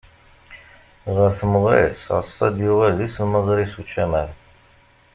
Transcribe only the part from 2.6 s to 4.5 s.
yuɣal d islamẓri s ucamar.